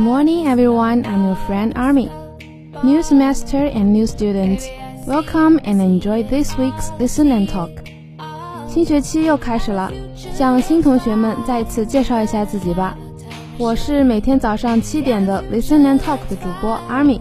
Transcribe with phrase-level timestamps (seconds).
[0.00, 1.04] morning, everyone.
[1.04, 2.10] I'm your friend Army.
[2.82, 4.66] New semester and new students,
[5.06, 7.68] welcome and enjoy this week's Listen and Talk.
[8.66, 12.96] 新学期又开始了，向新同学们再次介绍一下自己吧。
[13.58, 17.20] 我是每天早上七点的 Listen and Talk 的主播 Army。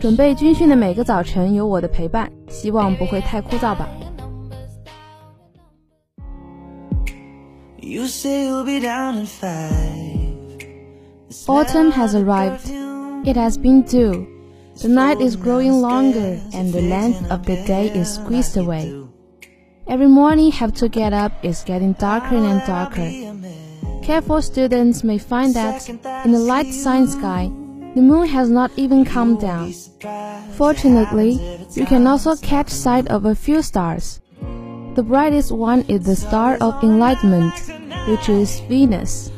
[0.00, 3.88] 准备军训的每个早晨有我的陪伴，希望不会太枯燥吧。
[11.48, 12.68] Autumn has arrived.
[13.26, 14.28] It has been due.
[14.82, 18.92] The night is growing longer and the length of the day is squeezed away.
[19.88, 23.10] Every morning have to get up is getting darker and darker.
[24.02, 27.50] Careful students may find that in the light sunny sky,
[27.94, 29.72] the moon has not even come down.
[30.52, 31.32] Fortunately,
[31.72, 34.20] you can also catch sight of a few stars.
[34.94, 37.54] The brightest one is the star of enlightenment,
[38.08, 39.30] which is Venus.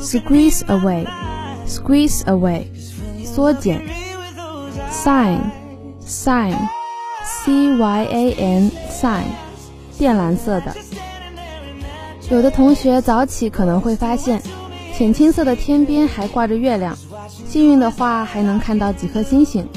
[0.00, 1.06] Squeeze away,
[1.66, 2.64] squeeze away,
[3.24, 3.82] 缩减。
[4.90, 5.38] Sign,
[6.04, 6.54] sign,
[7.24, 9.24] c y a n, sign，
[9.98, 10.74] 靛蓝色的。
[12.30, 14.42] 有的同学早起可能会发现，
[14.96, 16.96] 浅青色的天边还挂着月亮，
[17.48, 19.68] 幸运的话还能看到几颗星星。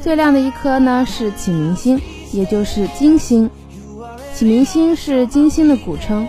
[0.00, 2.00] 最亮的一颗呢是启明星，
[2.32, 3.50] 也就是金星。
[4.34, 6.26] 启明星是金星的古称。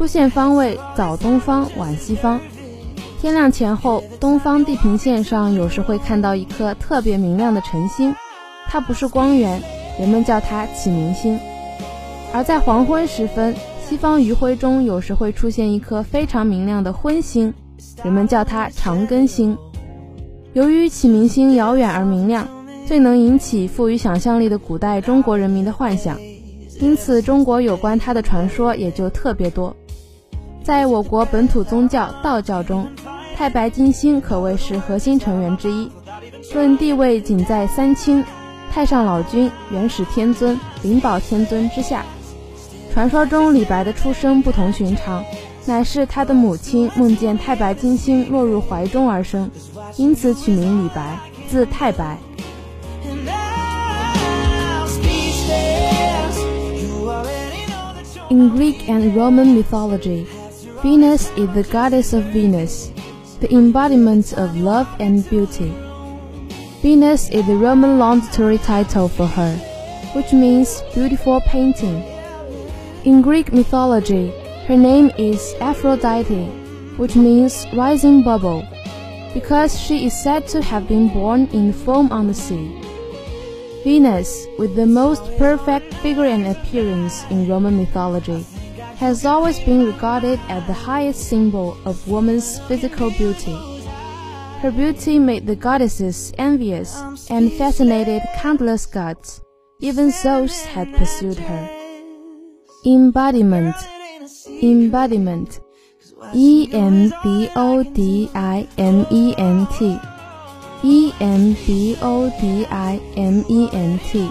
[0.00, 2.40] 出现方位早东方晚西方，
[3.20, 8.14] 天亮前后，东方地平线上有时会看到一颗特别明亮的晨星，
[8.66, 9.62] 它不是光源，
[9.98, 11.38] 人们叫它启明星。
[12.32, 13.54] 而在黄昏时分，
[13.86, 17.52] 西方余晖中有时会出现一颗非常明亮的昏星，
[18.02, 19.54] 人们叫它长庚星。
[20.54, 22.48] 由于启明星遥远而明亮，
[22.86, 26.18] 最能引起富于想象力的古代中国人民的幻想，
[26.80, 29.76] 因此中国有关它的传说也就特别多。
[30.62, 32.86] 在我国本土宗教道教中，
[33.34, 35.90] 太白金星可谓是核心成员之一，
[36.52, 38.24] 论地位仅在三清、
[38.70, 42.04] 太上老君、元始天尊、灵宝天尊之下。
[42.92, 45.24] 传说中李白的出生不同寻常，
[45.64, 49.50] 乃是他的母亲梦见太白金星落入怀中而生，
[49.96, 52.18] 因此取名李白，字太白。
[58.28, 60.24] In Greek and Roman mythology.
[60.82, 62.90] Venus is the goddess of Venus,
[63.40, 65.74] the embodiment of love and beauty.
[66.80, 69.54] Venus is the Roman laudatory title for her,
[70.14, 72.02] which means beautiful painting.
[73.04, 74.30] In Greek mythology,
[74.66, 76.46] her name is Aphrodite,
[76.96, 78.66] which means rising bubble,
[79.34, 82.80] because she is said to have been born in foam on the sea.
[83.84, 88.46] Venus, with the most perfect figure and appearance in Roman mythology,
[89.00, 93.56] has always been regarded as the highest symbol of woman's physical beauty.
[94.60, 97.00] Her beauty made the goddesses envious
[97.30, 99.40] and fascinated countless gods.
[99.80, 101.64] Even Zeus had pursued her.
[102.84, 103.74] Embodiment
[104.62, 105.60] Embodiment
[106.34, 109.98] E M B O D I M E N T
[110.84, 114.30] E M B O D I M E N T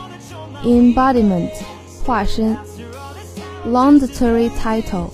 [0.64, 1.52] Embodiment
[2.06, 2.56] 化身
[3.66, 5.12] laudatory title,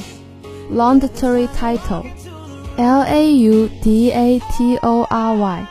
[0.70, 2.06] laudatory title,
[2.78, 5.70] L A U D A T O R Y,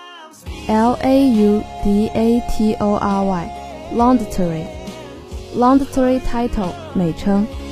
[0.69, 4.67] L A U D A T O R Y, laudatory,
[5.55, 6.75] laudatory title.
[6.95, 7.64] 美称。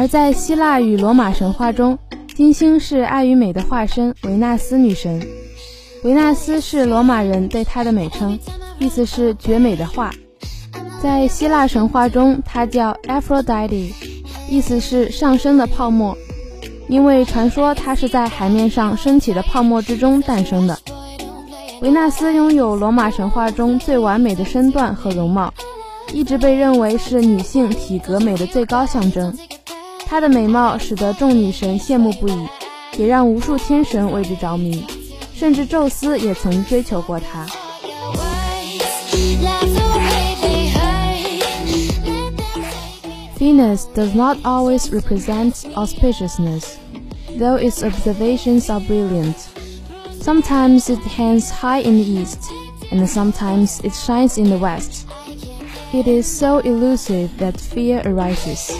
[0.00, 1.98] 而在希腊与罗马神话中，
[2.34, 5.20] 金星是爱与美的化身，维纳斯女神。
[6.04, 8.38] 维纳斯是罗马人对她的美称，
[8.78, 10.10] 意思是绝美的画。
[11.02, 13.92] 在希腊神话中，她叫 Aphrodite，
[14.48, 16.16] 意思是上升的泡沫，
[16.88, 20.78] 因为传说她是在海面上升起的泡沫之中诞生的。
[21.82, 25.52] 维纳斯拥有罗马神话中最完美的身段和容貌，
[26.14, 29.36] 一直被认为是女性体格美的最高象征。
[30.09, 32.47] 她的美貌使得众女神羡慕不已，
[32.97, 34.85] 也让无数天神为之着迷，
[35.33, 37.45] 甚至宙斯也曾追求过她。
[43.37, 46.77] Venus does not always represent auspiciousness,
[47.37, 49.35] though its observations are brilliant.
[50.21, 52.39] Sometimes it hangs high in the east,
[52.91, 55.05] and sometimes it shines in the west.
[55.93, 58.71] It is so elusive that fear arises.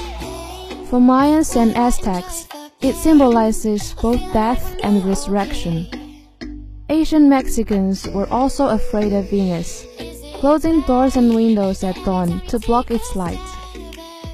[0.91, 2.49] For Mayans and Aztecs,
[2.81, 5.87] It symbolizes both death and resurrection.
[6.89, 9.87] Asian Mexicans were also afraid of Venus,
[10.41, 13.39] closing doors and windows at dawn to block its light.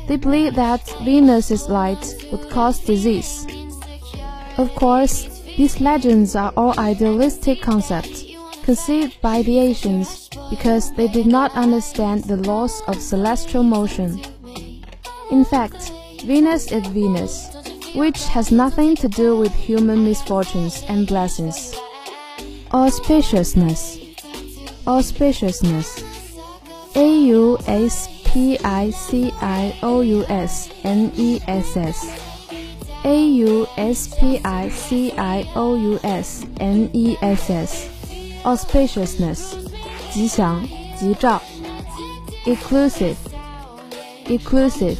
[0.09, 3.47] They believed that Venus's light would cause disease.
[4.57, 8.25] Of course, these legends are all idealistic concepts
[8.63, 14.23] conceived by the Asians because they did not understand the laws of celestial motion.
[15.31, 15.93] In fact,
[16.26, 17.50] Venus is Venus,
[17.96, 21.76] which has nothing to do with human misfortunes and blessings.
[22.72, 24.00] Auspiciousness.
[24.86, 26.04] Auspiciousness.
[26.96, 32.00] A U S P I C I O U S N E S S.
[33.04, 37.90] A U S P I C I O U S N E S S.
[38.44, 39.56] Auspiciousness.
[40.12, 40.68] 吉祥、
[41.00, 41.42] 吉兆。
[42.46, 43.16] Exclusive.
[44.26, 44.98] Exclusive.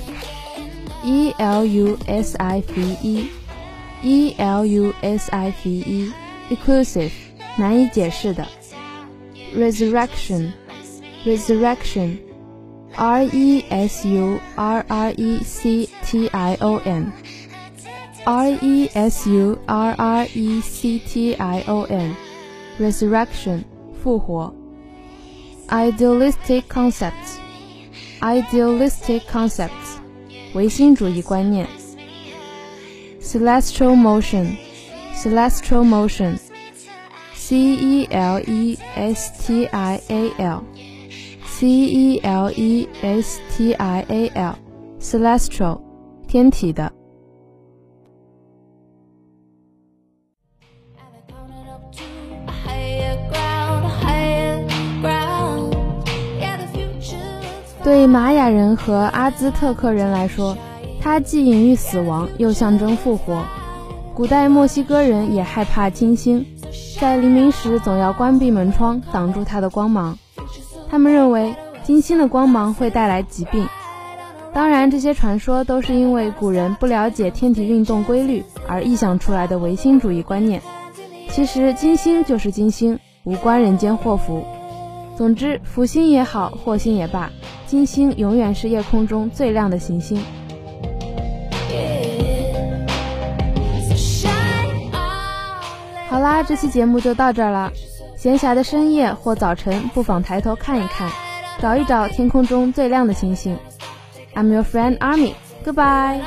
[1.06, 3.30] E L U S I V E.
[4.04, 6.14] E L U S I V E.
[6.50, 7.12] Exclusive.
[7.58, 8.48] 难以解释的。
[9.56, 10.52] Resurrection.
[11.26, 12.32] Resurrection.
[12.98, 17.14] R E S U R R E C T I O N
[18.26, 22.16] R E S U R R E C T I O N
[22.80, 23.64] Resurrection
[24.04, 24.54] 复活
[25.70, 27.40] Idealistic concepts
[28.22, 29.85] Idealistic concepts
[30.56, 31.68] 唯心主义观念
[33.22, 34.56] Celestial motion
[35.14, 36.38] Celestial motion
[37.34, 40.64] C E L E S T I A L
[41.46, 45.80] C E L E S T I A L，celestial，
[46.28, 46.92] 天体的。
[57.87, 60.59] 对玛雅人和阿兹特克人来说，
[61.01, 63.45] 它既隐喻死亡，又象征复活。
[64.13, 66.45] 古代墨西哥人也害怕金星，
[66.99, 70.19] 在黎明时总要关闭门窗，挡住它的光芒。
[70.91, 71.55] 他们认为
[71.85, 73.69] 金星的光芒会带来疾病。
[74.53, 80.61] 当然，这些传说都是因为古人不了解天体运动规律而臆想出来的唯心主义观念。
[81.31, 84.45] 其实，金星就是金星，无关人间祸福。
[85.17, 87.31] 总之，福星也好，祸星也罢，
[87.67, 90.23] 金星永远是夜空中最亮的行星。
[96.11, 97.73] 好啦，这期节目就到这儿了。
[98.17, 101.11] 闲暇的深夜或早晨，不妨抬头看一看，
[101.61, 103.57] 找一找天空中最亮的星星。
[104.35, 105.33] I'm your friend Army.
[105.65, 106.21] Goodbye.